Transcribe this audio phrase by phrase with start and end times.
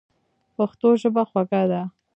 [0.55, 1.81] پښتو ژبه خوږه ده.